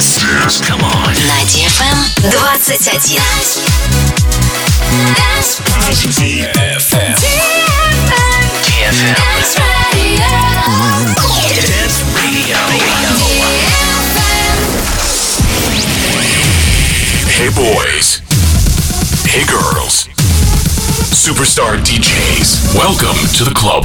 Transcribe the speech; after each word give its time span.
Dance. 0.00 0.62
Come 0.62 0.80
on. 0.80 1.12
На 1.28 1.44
DFM 1.44 1.98
21. 2.22 2.58
DFM. 6.16 7.16
DFM. 8.40 9.04
Dance 11.60 12.00
Radio. 12.16 12.56
Hey 17.28 17.50
boys. 17.50 18.22
Hey 19.26 19.44
girls. 19.44 20.08
Superstar 21.12 21.76
DJs. 21.84 22.74
Welcome 22.74 23.18
to 23.36 23.44
the 23.44 23.52
club. 23.52 23.84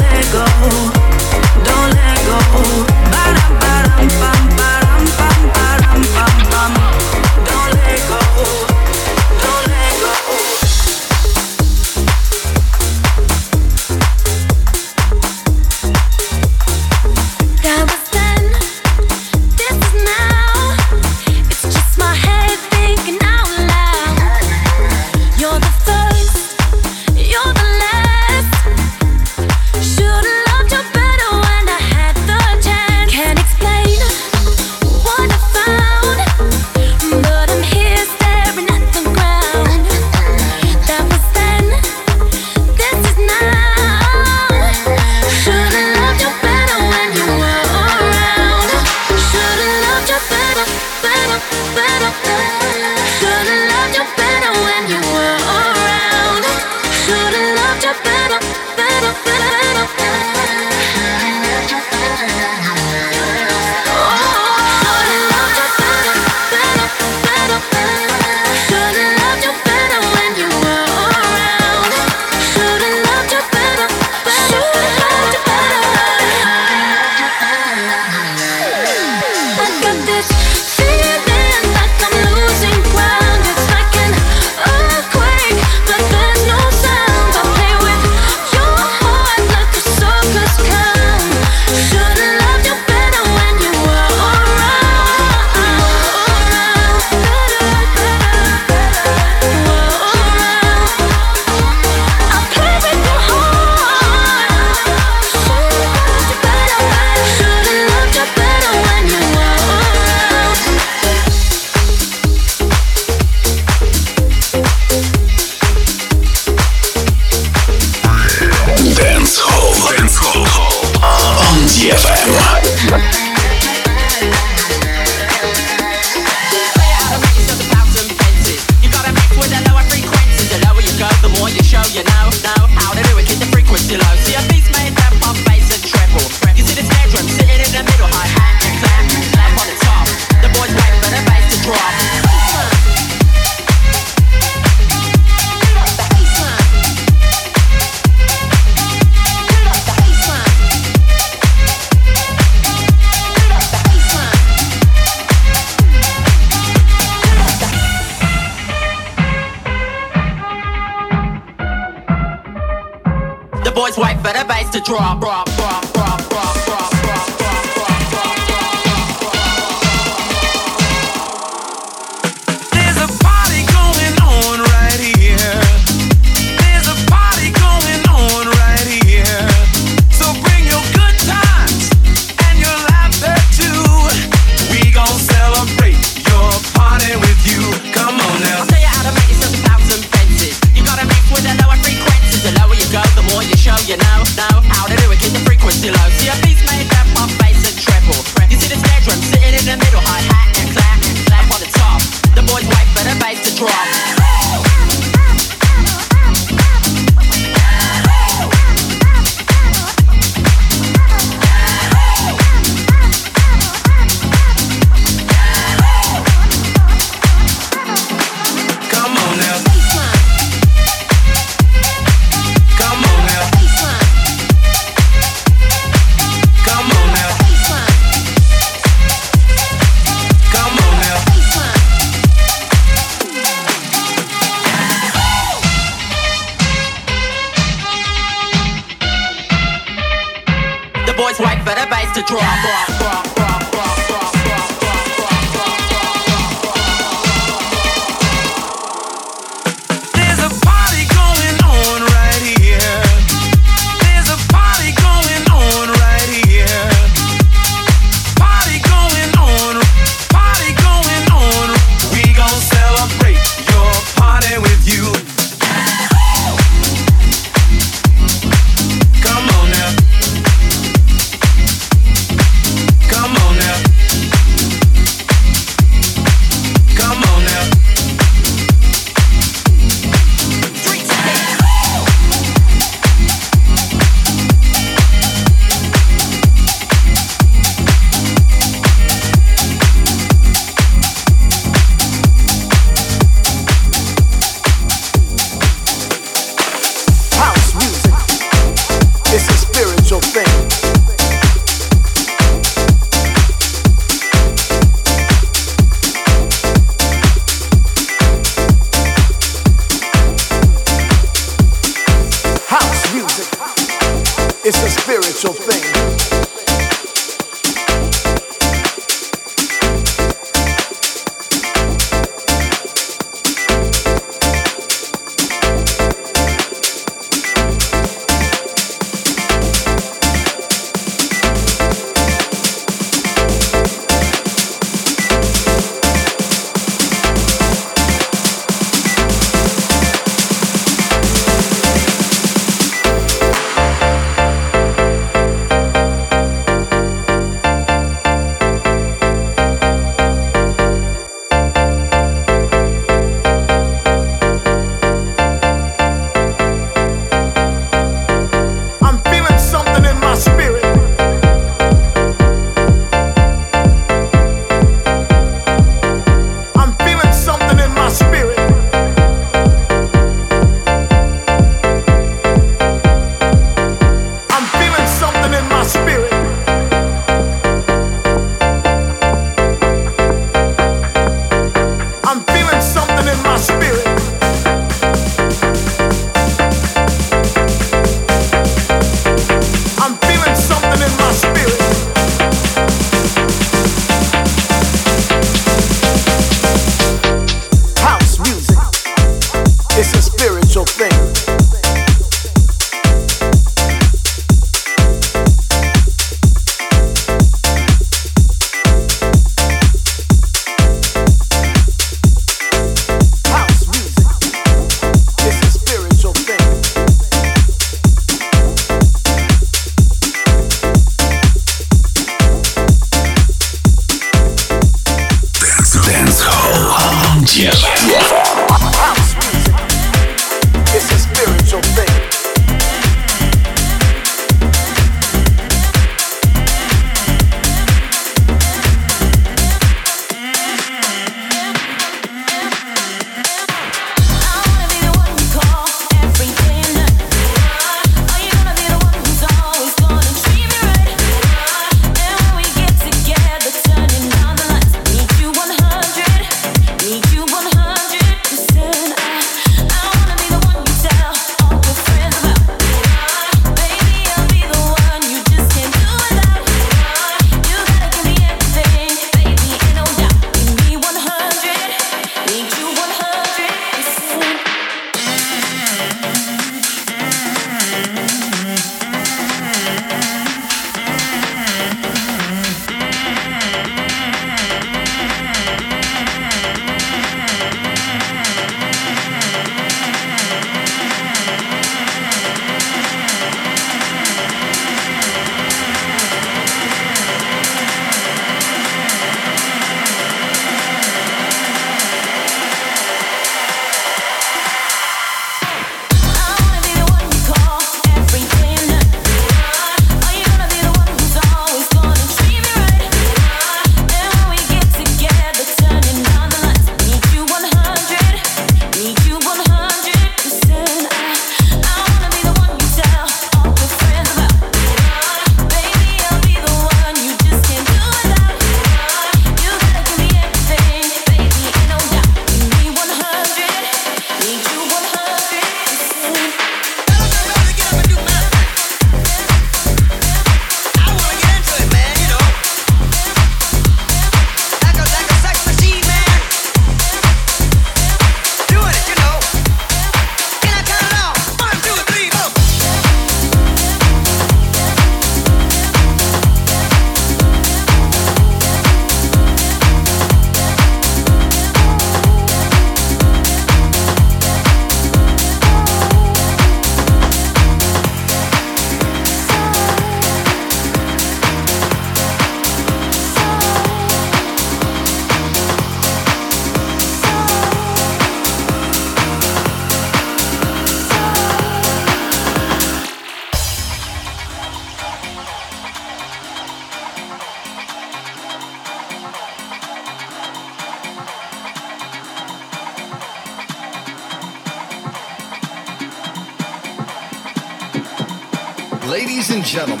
gentlemen. 599.71 600.00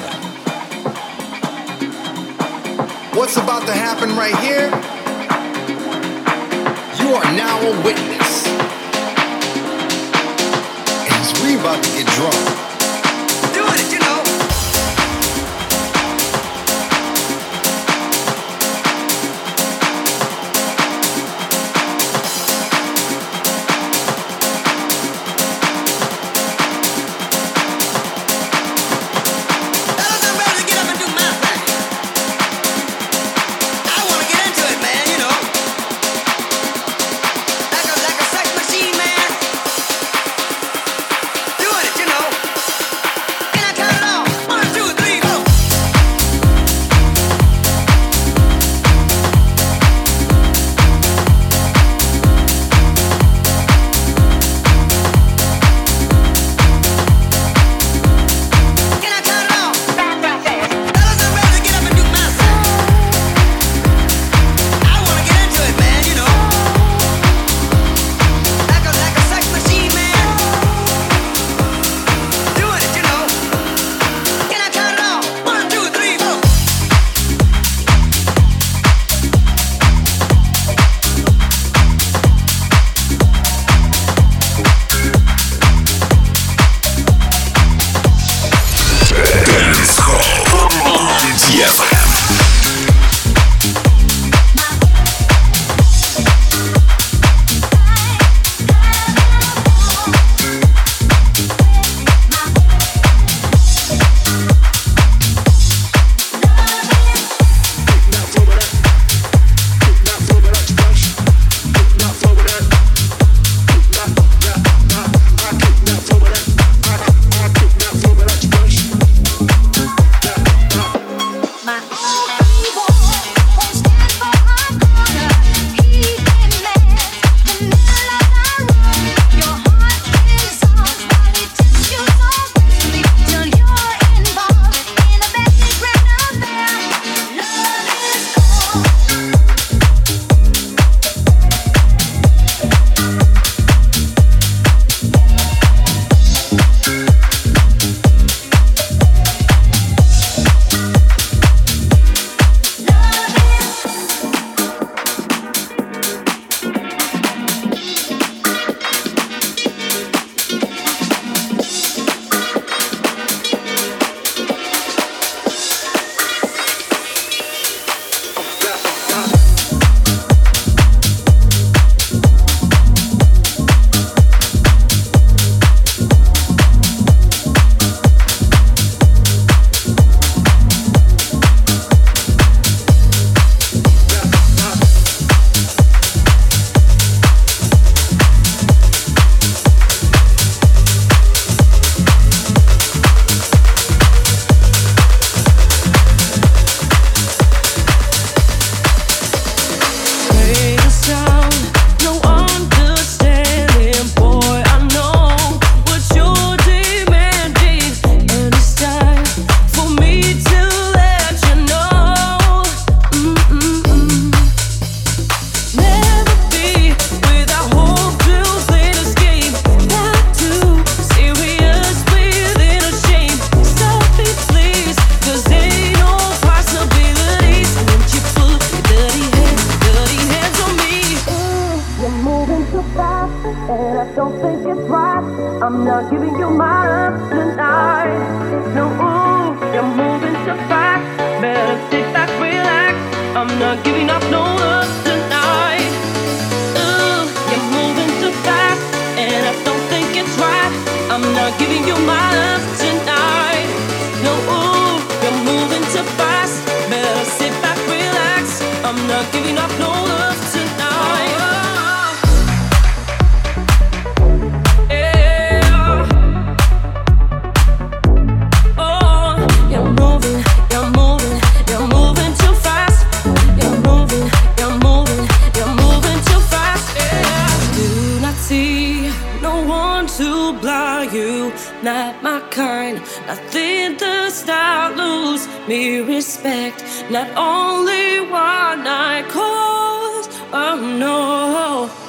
to 280.21 280.53
blow 280.61 281.01
you, 281.01 281.51
not 281.81 282.21
my 282.21 282.39
kind. 282.51 282.97
Nothing 283.25 283.97
does 283.97 284.45
not 284.45 284.95
lose 284.95 285.47
me 285.67 285.99
respect. 286.01 286.77
Not 287.09 287.29
only 287.35 288.21
one 288.29 288.85
I 288.85 289.23
cause, 289.37 290.27
oh 290.53 290.77
no. 290.99 292.00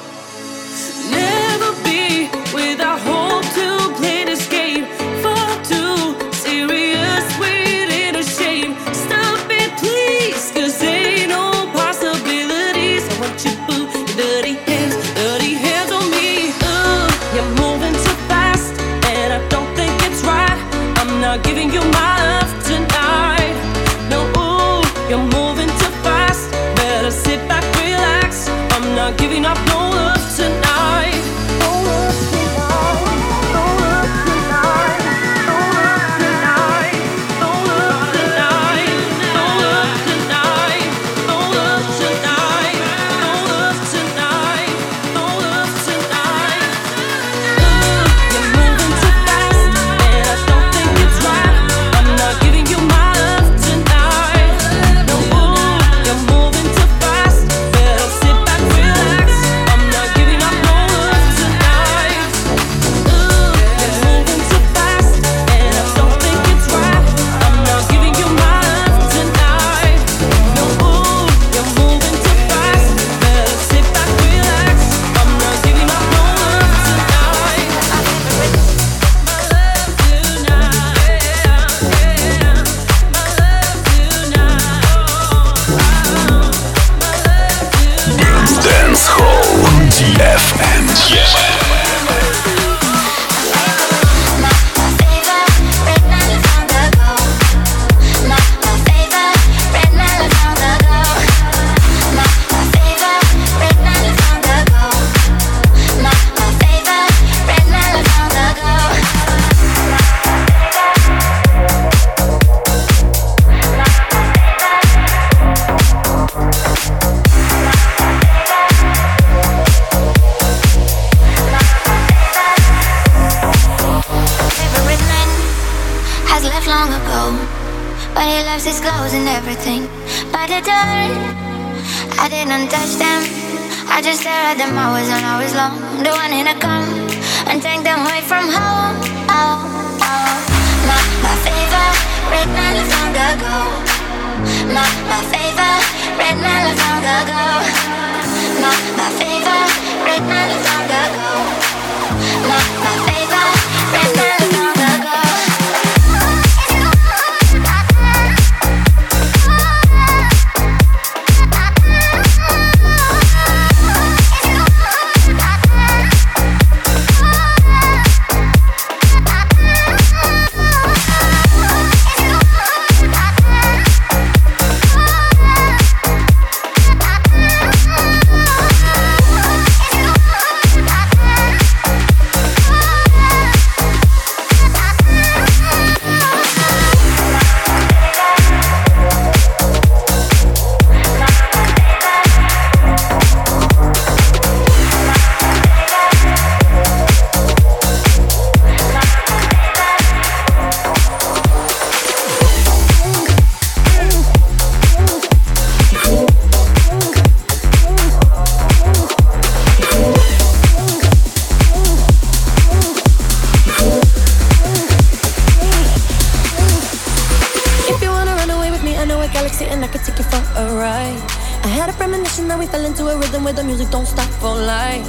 Fell 222.73 222.85
into 222.85 223.05
a 223.05 223.15
rhythm 223.15 223.43
where 223.43 223.53
the 223.53 223.63
music 223.63 223.91
don't 223.91 224.07
stop 224.07 224.27
for 224.41 224.55
life. 224.55 225.05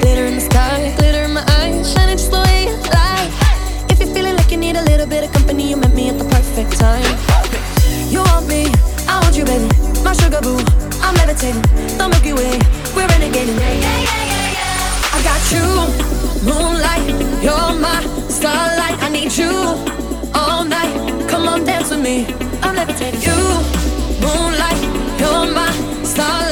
Glitter 0.00 0.24
in 0.24 0.36
the 0.36 0.40
sky, 0.40 0.94
glitter 0.96 1.24
in 1.24 1.34
my 1.34 1.44
eyes, 1.60 1.92
shining 1.92 2.16
just 2.16 2.30
the 2.30 2.40
way 2.40 2.68
you 2.68 2.76
like. 2.88 3.28
If 3.92 4.00
you're 4.00 4.14
feeling 4.14 4.34
like 4.34 4.50
you 4.50 4.56
need 4.56 4.76
a 4.76 4.82
little 4.84 5.06
bit 5.06 5.22
of 5.22 5.30
company, 5.30 5.68
you 5.68 5.76
met 5.76 5.92
me 5.92 6.08
at 6.08 6.18
the 6.18 6.24
perfect 6.24 6.72
time. 6.80 7.04
You 8.08 8.22
want 8.32 8.48
me, 8.48 8.72
I 9.06 9.20
want 9.20 9.36
you, 9.36 9.44
baby. 9.44 9.68
My 10.02 10.14
sugar 10.14 10.40
boo, 10.40 10.56
I'm 11.04 11.14
levitating. 11.20 11.60
The 12.00 12.08
Milky 12.08 12.32
Way, 12.32 12.56
we're 12.96 13.06
renegading. 13.12 13.60
I 15.12 15.18
got 15.20 15.42
you, 15.52 15.68
moonlight, 16.48 17.04
you're 17.44 17.74
my 17.76 18.00
starlight. 18.32 18.96
I 19.04 19.10
need 19.10 19.36
you 19.36 19.52
all 20.32 20.64
night. 20.64 21.28
Come 21.28 21.46
on, 21.46 21.64
dance 21.64 21.90
with 21.90 22.00
me. 22.00 22.24
I'm 22.62 22.74
levitating. 22.74 23.20
You, 23.20 23.36
moonlight, 24.24 24.80
you're 25.20 25.52
my 25.52 25.68
starlight 26.04 26.51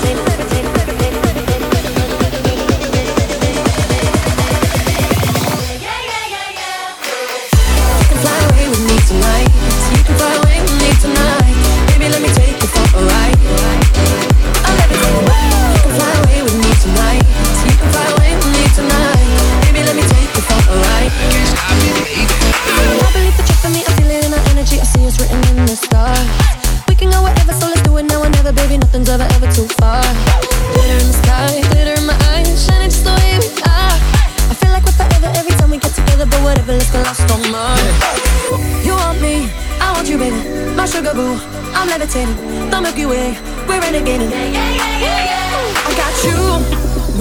sugar 40.91 41.13
boo. 41.13 41.39
I'm 41.73 41.87
levitating, 41.87 42.35
the 42.69 42.81
Milky 42.81 43.05
Way. 43.05 43.37
We're 43.67 43.79
renegading. 43.79 44.29
Yeah, 44.29 44.47
yeah, 44.57 44.71
yeah, 44.79 45.05
yeah, 45.05 45.31
yeah. 45.31 45.87
I 45.87 45.91
got 46.01 46.15
you, 46.27 46.39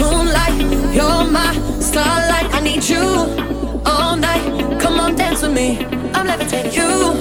moonlight. 0.01 0.59
You're 0.93 1.25
my 1.31 1.53
starlight. 1.79 2.49
I 2.53 2.61
need 2.61 2.83
you 2.83 3.07
all 3.87 4.17
night. 4.17 4.81
Come 4.81 4.99
on, 4.99 5.15
dance 5.15 5.43
with 5.43 5.53
me. 5.53 5.79
I'm 6.15 6.27
levitating. 6.27 6.73
You, 6.73 7.15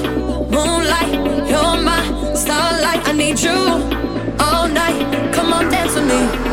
moonlight. 0.56 1.14
You're 1.52 1.78
my 1.90 2.02
starlight. 2.34 3.08
I 3.08 3.12
need 3.14 3.40
you 3.40 3.60
all 4.40 4.68
night. 4.68 5.34
Come 5.34 5.54
on, 5.54 5.70
dance 5.70 5.94
with 5.94 6.08
me. 6.08 6.49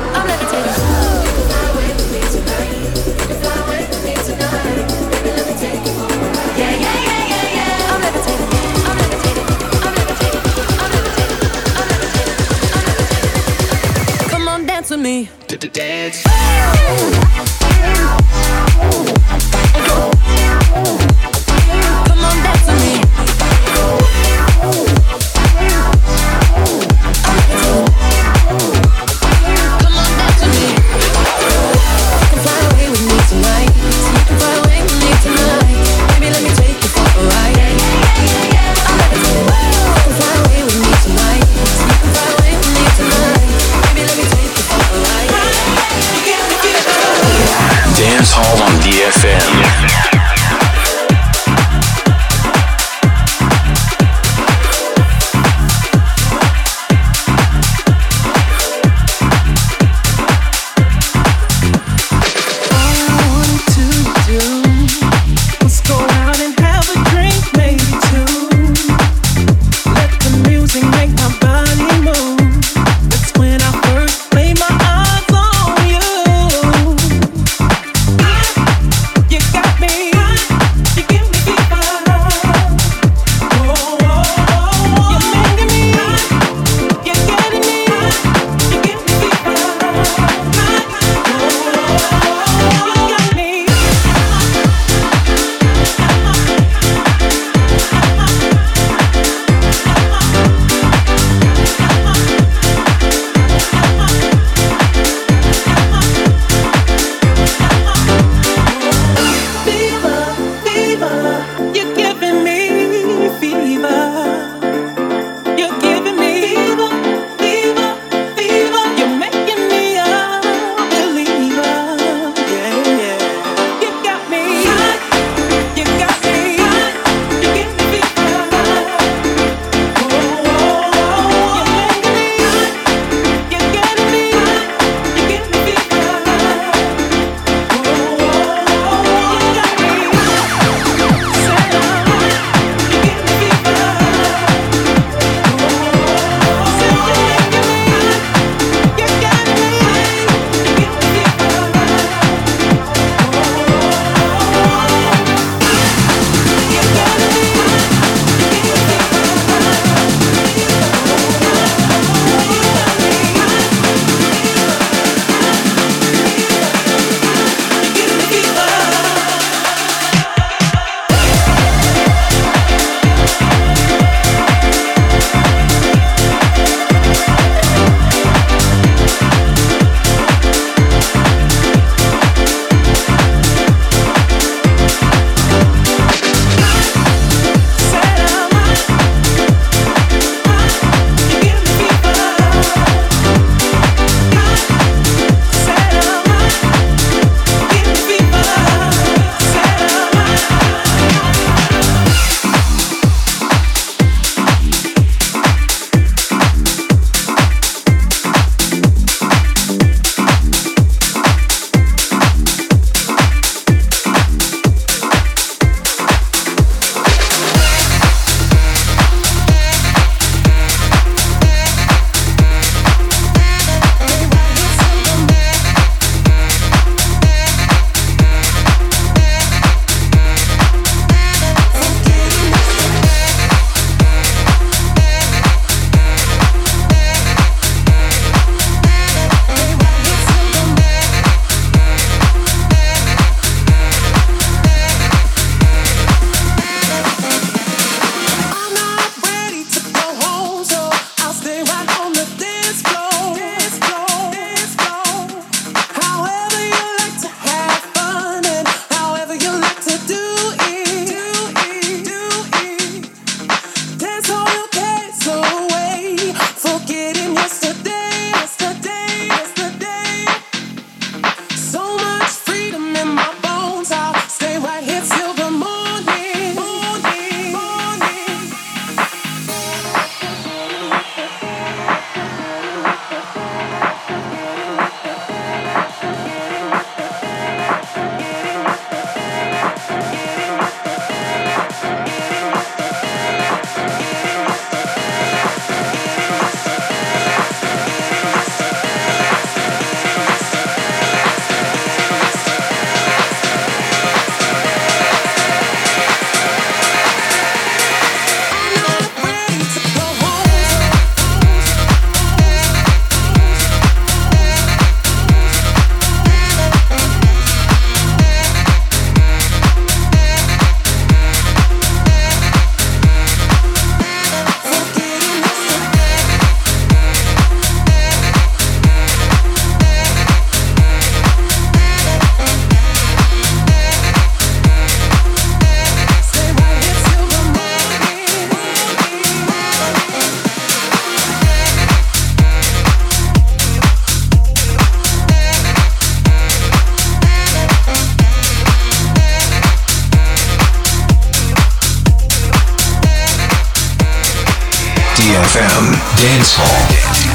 Dance 356.27 356.57
Hall. 356.59 357.26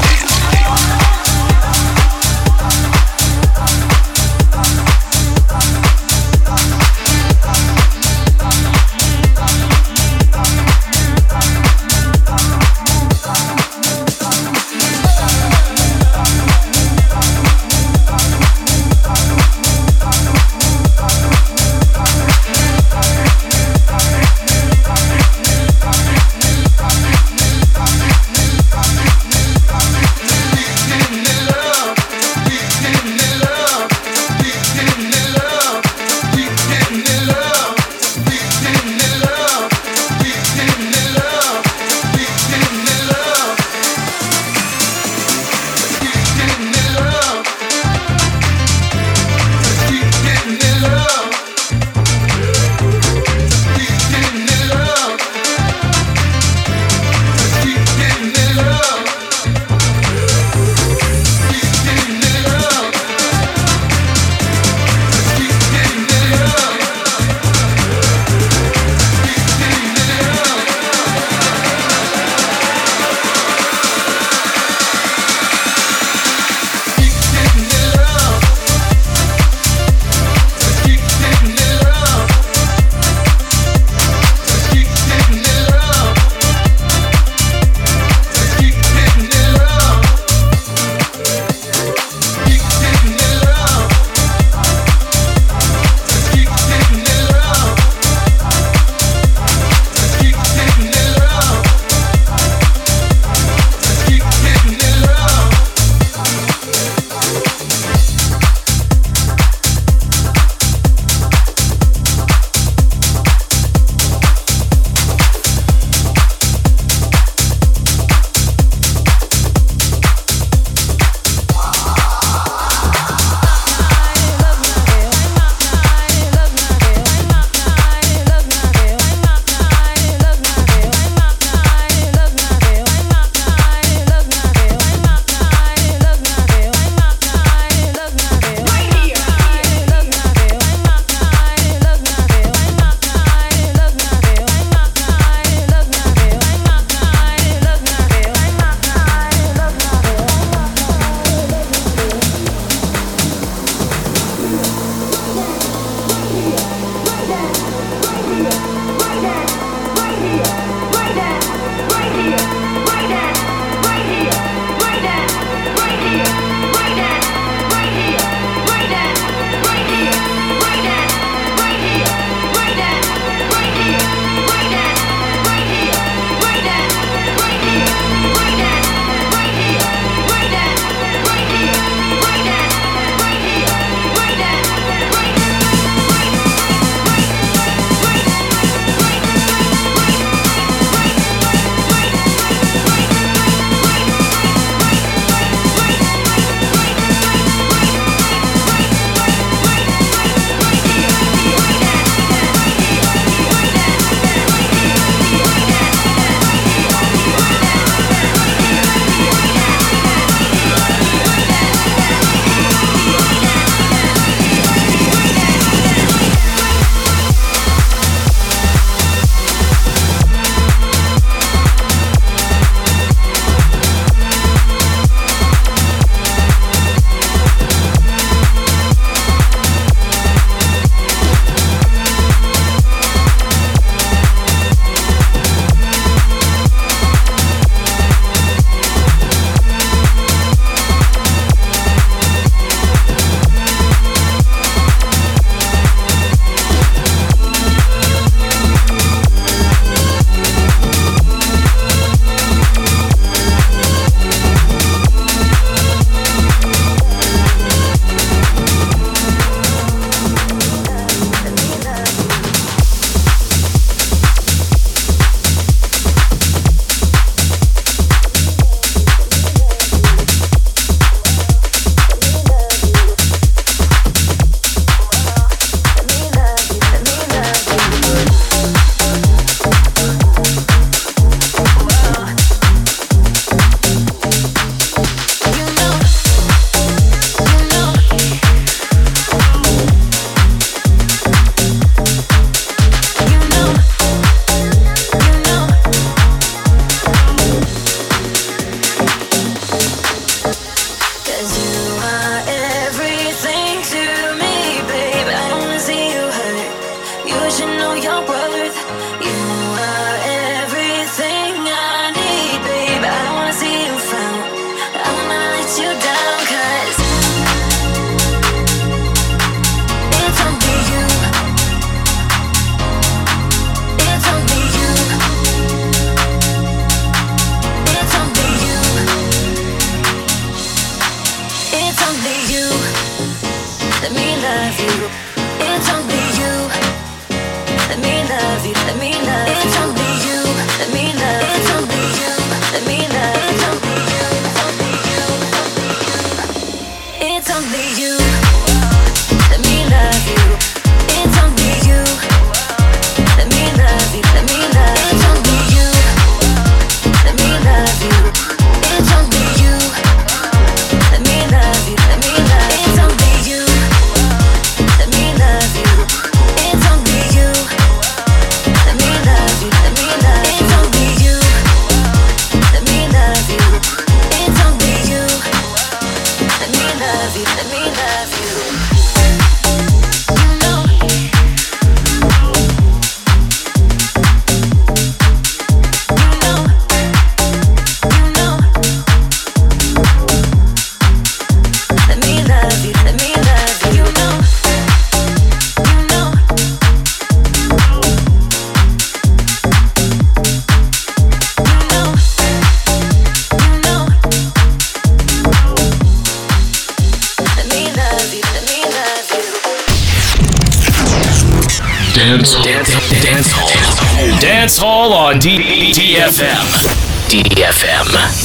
DFM. 417.28 418.41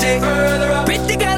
Dance 0.00 0.24
Hall 0.24 0.72
on 0.72 0.86
DFM. 0.86 1.29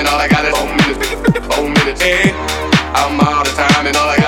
and 0.00 0.08
all 0.08 0.18
I 0.18 0.28
got 0.28 0.46
is 0.46 0.56
four 0.56 0.66
minutes. 0.66 1.54
Four 1.54 1.68
minutes. 1.68 2.00
Hey, 2.00 2.32
I'm 2.96 3.20
out 3.20 3.46
of 3.46 3.54
time 3.54 3.86
and 3.86 3.96
all 3.96 4.08
I 4.08 4.16
got 4.16 4.19